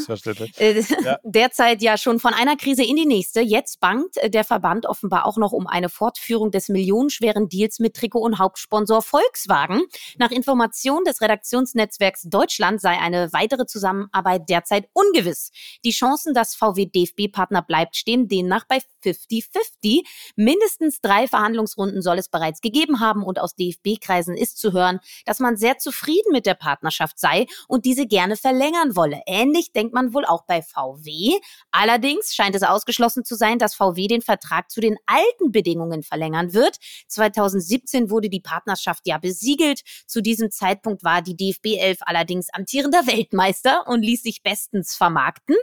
Äh, 0.58 0.82
ja. 1.04 1.20
Derzeit 1.24 1.84
ja 1.84 2.00
schon 2.00 2.20
von 2.20 2.34
einer 2.34 2.56
Krise 2.56 2.84
in 2.84 2.96
die 2.96 3.06
nächste. 3.06 3.42
Jetzt 3.42 3.80
bangt 3.80 4.16
der 4.26 4.44
Verband 4.44 4.88
offenbar 4.88 5.28
auch 5.28 5.38
noch 5.38 5.52
um 5.52 5.68
eine 5.68 5.90
Fortführung 5.90 6.50
des 6.50 6.68
millionenschweren 6.68 7.48
Deals 7.48 7.78
mit 7.78 7.96
Trikot- 7.96 8.22
und 8.24 8.40
Hauptsponsor 8.40 9.04
Volkswagen. 9.04 9.84
Nach 10.18 10.32
Information 10.32 11.04
des 11.04 11.22
Redaktionsnetzwerks 11.22 12.24
Deutschland 12.24 12.82
sei 12.82 12.98
eine 12.98 13.32
weitere 13.34 13.68
Zusammenarbeit 13.68 14.50
derzeit 14.50 14.90
ungewiss. 14.94 15.52
Die 15.86 15.92
Chancen, 15.92 16.34
dass 16.34 16.56
VW 16.56 16.88
DFB-Partner 16.88 17.62
bleibt, 17.62 17.98
stehen 17.98 18.28
demnach 18.28 18.66
bei 18.68 18.80
50-50. 19.06 20.08
Mindestens 20.36 21.02
drei 21.02 21.28
Verhandlungsrunden 21.28 22.02
soll 22.02 22.18
es 22.18 22.30
bereits 22.30 22.62
gegeben 22.62 23.00
haben 23.00 23.26
und 23.28 23.40
aus 23.40 23.56
DFB-Kreisen 23.56 24.36
ist 24.36 24.58
zu 24.58 24.74
hören, 24.74 25.00
dass 25.26 25.40
man 25.40 25.58
sehr 25.58 25.78
zufrieden 25.78 26.32
mit 26.32 26.46
der 26.46 26.54
Partnerschaft 26.56 27.20
sei 27.20 27.46
und 27.68 27.86
diese 27.86 28.08
gerne 28.08 28.36
verlängern 28.36 28.96
wolle. 28.96 29.22
Ähnlich 29.26 29.72
denkt 29.72 29.94
man 29.94 30.14
wohl 30.14 30.26
auch 30.26 30.46
bei 30.46 30.62
VW. 30.62 31.40
Allerdings 31.72 32.34
scheint 32.36 32.56
es 32.56 32.64
ausgeschlossen 32.64 33.26
zu 33.26 33.36
sein, 33.36 33.60
dass 33.60 33.76
VW 33.76 34.08
den 34.08 34.22
Vertrag 34.22 34.72
zu 34.72 34.82
den 34.82 34.98
alten 35.06 35.52
Bedingungen 35.52 36.04
verlängern 36.04 36.54
wird. 36.54 36.78
2017 37.08 38.10
wurde 38.10 38.30
die 38.30 38.40
Partnerschaft 38.40 39.08
ja 39.08 39.18
besiegelt. 39.18 39.82
Zu 40.08 40.22
diesem 40.22 40.52
Zeitpunkt 40.52 41.04
war 41.04 41.22
die 41.22 41.36
DFB 41.36 41.78
11 41.78 42.00
allerdings 42.02 42.48
amtierender 42.52 43.06
Weltmeister 43.08 43.88
und 43.88 44.02
ließ 44.02 44.24
sich 44.24 44.42
bestens 44.44 44.96
vermarkten. 44.96 45.56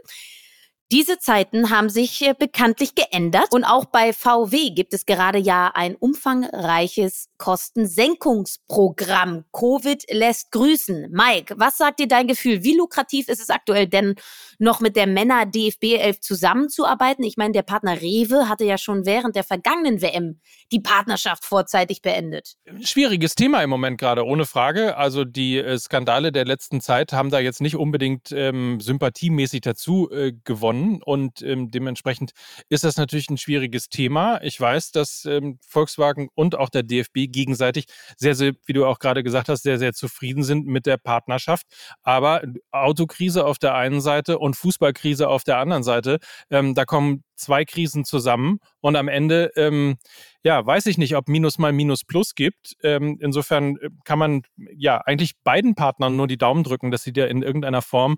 Diese 0.92 1.18
Zeiten 1.18 1.70
haben 1.70 1.88
sich 1.88 2.20
äh, 2.20 2.34
bekanntlich 2.38 2.94
geändert 2.94 3.54
und 3.54 3.64
auch 3.64 3.86
bei 3.86 4.12
VW 4.12 4.68
gibt 4.70 4.92
es 4.92 5.06
gerade 5.06 5.38
ja 5.38 5.72
ein 5.74 5.96
umfangreiches 5.96 7.30
Kostensenkungsprogramm. 7.38 9.46
Covid 9.50 10.04
lässt 10.10 10.52
grüßen. 10.52 11.10
Mike, 11.10 11.54
was 11.56 11.78
sagt 11.78 12.00
dir 12.00 12.08
dein 12.08 12.28
Gefühl? 12.28 12.64
Wie 12.64 12.76
lukrativ 12.76 13.28
ist 13.28 13.40
es 13.40 13.48
aktuell 13.48 13.86
denn 13.86 14.16
noch 14.58 14.80
mit 14.80 14.94
der 14.94 15.06
Männer 15.06 15.46
DFB 15.46 15.94
11 15.98 16.20
zusammenzuarbeiten? 16.20 17.24
Ich 17.24 17.38
meine, 17.38 17.52
der 17.52 17.62
Partner 17.62 18.02
Rewe 18.02 18.50
hatte 18.50 18.64
ja 18.64 18.76
schon 18.76 19.06
während 19.06 19.36
der 19.36 19.44
vergangenen 19.44 20.02
WM 20.02 20.38
die 20.70 20.80
Partnerschaft 20.80 21.46
vorzeitig 21.46 22.02
beendet. 22.02 22.56
Schwieriges 22.82 23.34
Thema 23.34 23.62
im 23.62 23.70
Moment 23.70 23.98
gerade, 23.98 24.26
ohne 24.26 24.44
Frage. 24.44 24.98
Also 24.98 25.24
die 25.24 25.56
äh, 25.56 25.78
Skandale 25.78 26.30
der 26.30 26.44
letzten 26.44 26.82
Zeit 26.82 27.14
haben 27.14 27.30
da 27.30 27.38
jetzt 27.38 27.62
nicht 27.62 27.76
unbedingt 27.76 28.32
ähm, 28.32 28.80
sympathiemäßig 28.80 29.62
dazu 29.62 30.10
äh, 30.10 30.34
gewonnen 30.44 30.73
und 31.02 31.42
ähm, 31.42 31.70
dementsprechend 31.70 32.32
ist 32.68 32.84
das 32.84 32.96
natürlich 32.96 33.30
ein 33.30 33.38
schwieriges 33.38 33.88
Thema. 33.88 34.40
Ich 34.42 34.60
weiß, 34.60 34.92
dass 34.92 35.24
ähm, 35.24 35.58
Volkswagen 35.66 36.28
und 36.34 36.56
auch 36.56 36.68
der 36.68 36.82
DFB 36.82 37.26
gegenseitig 37.28 37.86
sehr, 38.16 38.34
sehr, 38.34 38.52
wie 38.66 38.72
du 38.72 38.86
auch 38.86 38.98
gerade 38.98 39.22
gesagt 39.22 39.48
hast, 39.48 39.62
sehr, 39.62 39.78
sehr 39.78 39.92
zufrieden 39.92 40.42
sind 40.42 40.66
mit 40.66 40.86
der 40.86 40.96
Partnerschaft. 40.96 41.66
Aber 42.02 42.42
Autokrise 42.70 43.44
auf 43.46 43.58
der 43.58 43.74
einen 43.74 44.00
Seite 44.00 44.38
und 44.38 44.56
Fußballkrise 44.56 45.28
auf 45.28 45.44
der 45.44 45.58
anderen 45.58 45.82
Seite, 45.82 46.18
ähm, 46.50 46.74
da 46.74 46.84
kommen 46.84 47.24
zwei 47.36 47.64
Krisen 47.64 48.04
zusammen 48.04 48.58
und 48.80 48.96
am 48.96 49.08
Ende, 49.08 49.50
ähm, 49.56 49.96
ja, 50.42 50.64
weiß 50.64 50.86
ich 50.86 50.98
nicht, 50.98 51.16
ob 51.16 51.28
Minus 51.28 51.58
mal 51.58 51.72
Minus 51.72 52.04
Plus 52.04 52.34
gibt. 52.34 52.76
Ähm, 52.82 53.18
insofern 53.20 53.76
äh, 53.78 53.88
kann 54.04 54.18
man 54.18 54.42
ja 54.76 54.98
eigentlich 54.98 55.32
beiden 55.42 55.74
Partnern 55.74 56.16
nur 56.16 56.26
die 56.26 56.38
Daumen 56.38 56.64
drücken, 56.64 56.90
dass 56.90 57.02
sie 57.02 57.12
da 57.12 57.26
in 57.26 57.42
irgendeiner 57.42 57.82
Form 57.82 58.16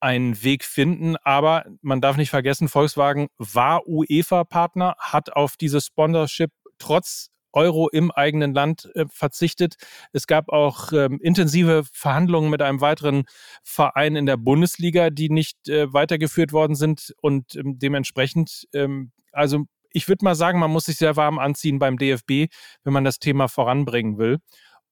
einen 0.00 0.42
Weg 0.42 0.64
finden. 0.64 1.16
Aber 1.16 1.64
man 1.82 2.00
darf 2.00 2.16
nicht 2.16 2.30
vergessen, 2.30 2.68
Volkswagen 2.68 3.28
war 3.38 3.86
UEFA-Partner, 3.86 4.96
hat 4.98 5.32
auf 5.32 5.56
dieses 5.56 5.86
Sponsorship 5.86 6.50
trotz 6.78 7.30
Euro 7.52 7.88
im 7.88 8.10
eigenen 8.10 8.54
Land 8.54 8.90
äh, 8.94 9.06
verzichtet. 9.10 9.76
Es 10.12 10.26
gab 10.26 10.48
auch 10.50 10.92
ähm, 10.92 11.18
intensive 11.22 11.84
Verhandlungen 11.92 12.50
mit 12.50 12.62
einem 12.62 12.80
weiteren 12.80 13.24
Verein 13.64 14.16
in 14.16 14.26
der 14.26 14.36
Bundesliga, 14.36 15.10
die 15.10 15.30
nicht 15.30 15.68
äh, 15.68 15.92
weitergeführt 15.92 16.52
worden 16.52 16.76
sind 16.76 17.14
und 17.20 17.56
ähm, 17.56 17.78
dementsprechend, 17.78 18.68
ähm, 18.74 19.12
also 19.32 19.64
ich 19.90 20.08
würde 20.08 20.24
mal 20.24 20.34
sagen, 20.34 20.58
man 20.58 20.70
muss 20.70 20.84
sich 20.84 20.96
sehr 20.96 21.16
warm 21.16 21.38
anziehen 21.38 21.78
beim 21.78 21.96
DFB, 21.96 22.52
wenn 22.84 22.92
man 22.92 23.04
das 23.04 23.18
Thema 23.18 23.48
voranbringen 23.48 24.18
will. 24.18 24.38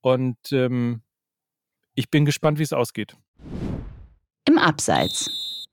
Und 0.01 0.39
ähm, 0.53 1.03
ich 1.95 2.11
bin 2.11 2.25
gespannt, 2.25 2.59
wie 2.59 2.63
es 2.63 2.73
ausgeht. 2.73 3.17
Im 4.57 4.63
Abseits. 4.63 5.67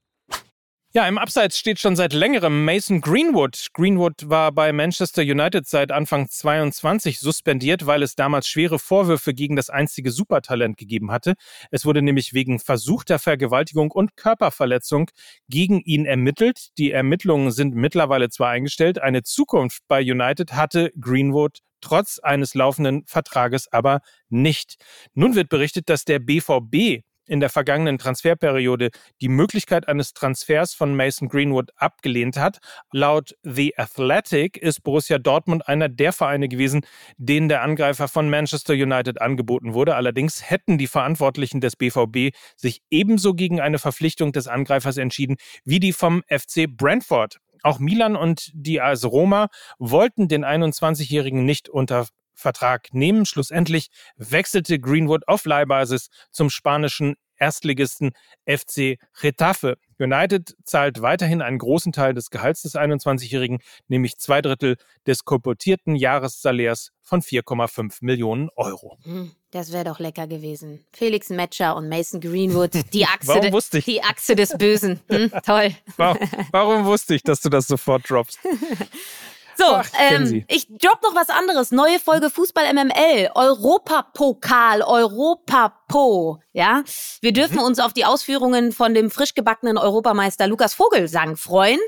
Ja, 0.93 1.07
im 1.07 1.17
Abseits 1.17 1.57
steht 1.57 1.79
schon 1.79 1.95
seit 1.95 2.11
längerem 2.11 2.65
Mason 2.65 2.99
Greenwood. 2.99 3.67
Greenwood 3.71 4.29
war 4.29 4.51
bei 4.51 4.73
Manchester 4.73 5.21
United 5.21 5.65
seit 5.65 5.93
Anfang 5.93 6.27
22 6.27 7.21
suspendiert, 7.21 7.85
weil 7.85 8.03
es 8.03 8.15
damals 8.15 8.49
schwere 8.49 8.79
Vorwürfe 8.79 9.33
gegen 9.33 9.55
das 9.55 9.69
einzige 9.69 10.11
Supertalent 10.11 10.75
gegeben 10.75 11.11
hatte. 11.11 11.35
Es 11.71 11.85
wurde 11.85 12.01
nämlich 12.01 12.33
wegen 12.33 12.59
versuchter 12.59 13.19
Vergewaltigung 13.19 13.89
und 13.89 14.17
Körperverletzung 14.17 15.09
gegen 15.47 15.79
ihn 15.79 16.05
ermittelt. 16.05 16.67
Die 16.77 16.91
Ermittlungen 16.91 17.51
sind 17.51 17.75
mittlerweile 17.75 18.27
zwar 18.27 18.49
eingestellt, 18.49 18.99
eine 18.99 19.23
Zukunft 19.23 19.83
bei 19.87 20.01
United 20.01 20.51
hatte 20.51 20.91
Greenwood 20.99 21.59
trotz 21.79 22.19
eines 22.19 22.53
laufenden 22.53 23.05
Vertrages 23.05 23.71
aber 23.71 24.01
nicht. 24.27 24.75
Nun 25.13 25.35
wird 25.35 25.47
berichtet, 25.47 25.87
dass 25.87 26.03
der 26.03 26.19
BVB 26.19 27.03
in 27.27 27.39
der 27.39 27.49
vergangenen 27.49 27.97
Transferperiode 27.97 28.89
die 29.21 29.29
Möglichkeit 29.29 29.87
eines 29.87 30.13
Transfers 30.13 30.73
von 30.73 30.95
Mason 30.95 31.29
Greenwood 31.29 31.71
abgelehnt 31.75 32.37
hat. 32.37 32.59
Laut 32.91 33.35
The 33.43 33.77
Athletic 33.77 34.57
ist 34.57 34.83
Borussia 34.83 35.17
Dortmund 35.17 35.67
einer 35.67 35.89
der 35.89 36.13
Vereine 36.13 36.47
gewesen, 36.47 36.85
denen 37.17 37.49
der 37.49 37.61
Angreifer 37.61 38.07
von 38.07 38.29
Manchester 38.29 38.73
United 38.73 39.21
angeboten 39.21 39.73
wurde. 39.73 39.95
Allerdings 39.95 40.49
hätten 40.49 40.77
die 40.77 40.87
Verantwortlichen 40.87 41.61
des 41.61 41.75
BVB 41.75 42.35
sich 42.55 42.81
ebenso 42.89 43.33
gegen 43.33 43.59
eine 43.59 43.79
Verpflichtung 43.79 44.31
des 44.31 44.47
Angreifers 44.47 44.97
entschieden 44.97 45.37
wie 45.65 45.79
die 45.79 45.93
vom 45.93 46.23
FC 46.27 46.67
Brentford. 46.67 47.37
Auch 47.63 47.79
Milan 47.79 48.17
und 48.17 48.51
die 48.53 48.81
AS 48.81 49.05
Roma 49.05 49.47
wollten 49.79 50.27
den 50.27 50.43
21-Jährigen 50.43 51.45
nicht 51.45 51.69
unter 51.69 52.07
Vertrag 52.33 52.93
nehmen. 52.93 53.25
Schlussendlich 53.25 53.89
wechselte 54.15 54.79
Greenwood 54.79 55.27
auf 55.27 55.45
Leihbasis 55.45 56.09
zum 56.31 56.49
spanischen 56.49 57.15
Erstligisten 57.37 58.11
FC 58.45 58.97
Getafe. 59.19 59.77
United 59.99 60.55
zahlt 60.63 61.01
weiterhin 61.01 61.41
einen 61.41 61.57
großen 61.57 61.91
Teil 61.91 62.13
des 62.13 62.29
Gehalts 62.29 62.61
des 62.61 62.75
21-Jährigen, 62.75 63.59
nämlich 63.87 64.17
zwei 64.17 64.41
Drittel 64.41 64.77
des 65.07 65.23
kolportierten 65.23 65.95
Jahressalärs 65.95 66.91
von 67.01 67.21
4,5 67.21 67.97
Millionen 68.01 68.49
Euro. 68.55 68.97
Hm, 69.03 69.31
das 69.51 69.71
wäre 69.71 69.83
doch 69.83 69.99
lecker 69.99 70.27
gewesen. 70.27 70.85
Felix 70.93 71.29
Metscher 71.29 71.75
und 71.75 71.89
Mason 71.89 72.21
Greenwood, 72.21 72.71
die 72.93 73.05
Achse, 73.05 73.51
ich? 73.73 73.85
Die 73.85 74.03
Achse 74.03 74.35
des 74.35 74.57
Bösen. 74.57 74.99
Hm, 75.09 75.31
toll. 75.45 75.75
Warum, 75.97 76.29
warum 76.51 76.85
wusste 76.85 77.15
ich, 77.15 77.23
dass 77.23 77.41
du 77.41 77.49
das 77.49 77.67
sofort 77.67 78.09
droppst? 78.09 78.39
So, 79.57 79.65
Ach, 79.67 79.89
ähm, 79.99 80.43
ich 80.47 80.67
drop 80.67 81.01
noch 81.03 81.15
was 81.15 81.29
anderes. 81.29 81.71
Neue 81.71 81.99
Folge 81.99 82.29
Fußball 82.29 82.73
MML. 82.73 83.29
Europapokal, 83.35 84.81
Europapo. 84.81 86.39
Ja, 86.53 86.83
wir 87.21 87.33
dürfen 87.33 87.57
mhm. 87.57 87.63
uns 87.63 87.79
auf 87.79 87.93
die 87.93 88.05
Ausführungen 88.05 88.71
von 88.71 88.93
dem 88.93 89.11
frisch 89.11 89.33
gebackenen 89.33 89.77
Europameister 89.77 90.47
Lukas 90.47 90.73
Vogelsang 90.73 91.35
freuen. 91.37 91.79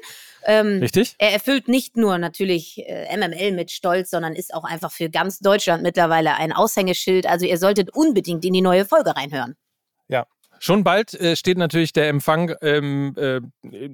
Ähm, 0.47 0.79
Richtig. 0.79 1.15
Er 1.17 1.33
erfüllt 1.33 1.67
nicht 1.67 1.97
nur 1.97 2.17
natürlich 2.17 2.77
äh, 2.85 3.17
MML 3.17 3.51
mit 3.53 3.71
Stolz, 3.71 4.11
sondern 4.11 4.33
ist 4.33 4.53
auch 4.53 4.63
einfach 4.63 4.91
für 4.91 5.09
ganz 5.09 5.39
Deutschland 5.39 5.81
mittlerweile 5.81 6.35
ein 6.35 6.53
Aushängeschild. 6.53 7.25
Also 7.25 7.45
ihr 7.45 7.57
solltet 7.57 7.89
unbedingt 7.95 8.45
in 8.45 8.53
die 8.53 8.61
neue 8.61 8.85
Folge 8.85 9.15
reinhören. 9.15 9.55
Ja, 10.07 10.27
Schon 10.59 10.83
bald 10.83 11.13
äh, 11.13 11.35
steht 11.35 11.57
natürlich 11.57 11.93
der 11.93 12.09
Empfang 12.09 12.49
im 12.61 13.15
äh, 13.17 13.41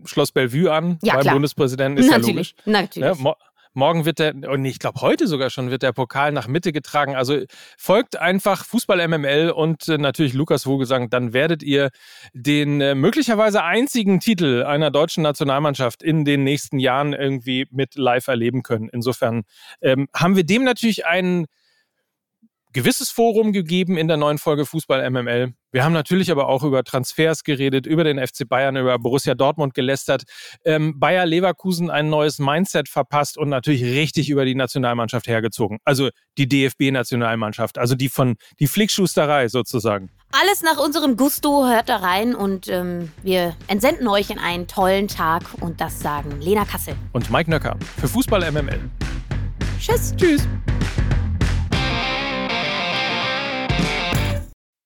Schloss 0.05 0.31
Bellevue 0.31 0.71
an 0.71 0.99
ja, 1.01 1.15
beim 1.15 1.21
klar. 1.23 1.35
Bundespräsidenten. 1.35 2.03
Ist 2.03 2.09
natürlich, 2.09 2.27
ja 2.27 2.33
logisch. 2.33 2.55
Natürlich. 2.65 3.19
Ja, 3.23 3.35
Morgen 3.73 4.05
wird 4.05 4.19
der, 4.19 4.35
und 4.35 4.65
ich 4.65 4.79
glaube 4.79 5.01
heute 5.01 5.27
sogar 5.27 5.49
schon, 5.49 5.71
wird 5.71 5.83
der 5.83 5.93
Pokal 5.93 6.31
nach 6.31 6.47
Mitte 6.47 6.71
getragen. 6.71 7.15
Also 7.15 7.39
folgt 7.77 8.17
einfach 8.17 8.65
Fußball 8.65 9.07
MML 9.07 9.51
und 9.51 9.87
äh, 9.87 9.97
natürlich 9.97 10.33
Lukas 10.33 10.63
Vogelsang. 10.63 11.09
Dann 11.09 11.33
werdet 11.33 11.63
ihr 11.63 11.89
den 12.33 12.81
äh, 12.81 12.95
möglicherweise 12.95 13.63
einzigen 13.63 14.19
Titel 14.19 14.63
einer 14.63 14.91
deutschen 14.91 15.23
Nationalmannschaft 15.23 16.03
in 16.03 16.25
den 16.25 16.43
nächsten 16.43 16.79
Jahren 16.79 17.13
irgendwie 17.13 17.67
mit 17.71 17.95
live 17.95 18.27
erleben 18.27 18.61
können. 18.63 18.89
Insofern 18.91 19.43
ähm, 19.81 20.07
haben 20.13 20.35
wir 20.35 20.43
dem 20.43 20.63
natürlich 20.63 21.05
einen 21.05 21.45
gewisses 22.73 23.09
Forum 23.09 23.53
gegeben 23.53 23.97
in 23.97 24.07
der 24.07 24.17
neuen 24.17 24.37
Folge 24.37 24.65
Fußball 24.65 25.09
MML. 25.09 25.53
Wir 25.71 25.85
haben 25.85 25.93
natürlich 25.93 26.31
aber 26.31 26.49
auch 26.49 26.63
über 26.63 26.83
Transfers 26.83 27.43
geredet, 27.43 27.85
über 27.85 28.03
den 28.03 28.19
FC 28.19 28.47
Bayern, 28.47 28.75
über 28.75 28.99
Borussia 28.99 29.35
Dortmund 29.35 29.73
gelästert, 29.73 30.23
ähm, 30.65 30.99
Bayer 30.99 31.25
Leverkusen 31.25 31.89
ein 31.89 32.09
neues 32.09 32.39
Mindset 32.39 32.89
verpasst 32.89 33.37
und 33.37 33.49
natürlich 33.49 33.83
richtig 33.83 34.29
über 34.29 34.43
die 34.43 34.55
Nationalmannschaft 34.55 35.27
hergezogen. 35.27 35.79
Also 35.85 36.09
die 36.37 36.47
DFB-Nationalmannschaft, 36.47 37.77
also 37.77 37.95
die 37.95 38.09
von 38.09 38.35
die 38.59 38.67
Flickschusterei 38.67 39.47
sozusagen. 39.47 40.09
Alles 40.31 40.61
nach 40.61 40.77
unserem 40.77 41.15
Gusto, 41.15 41.65
hört 41.67 41.89
da 41.89 41.97
rein 41.97 42.35
und 42.35 42.67
ähm, 42.67 43.11
wir 43.23 43.55
entsenden 43.67 44.07
euch 44.07 44.29
in 44.29 44.39
einen 44.39 44.67
tollen 44.67 45.07
Tag 45.07 45.43
und 45.61 45.79
das 45.79 45.99
sagen 45.99 46.39
Lena 46.41 46.65
Kassel 46.65 46.95
und 47.13 47.29
Mike 47.29 47.49
Nöcker 47.49 47.77
für 47.99 48.07
Fußball 48.07 48.51
MML. 48.51 48.79
Tschüss. 49.79 50.13
Tschüss. 50.15 50.47